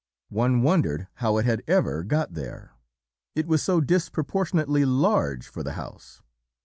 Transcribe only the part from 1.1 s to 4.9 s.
how it had ever got there, it was so disproportionately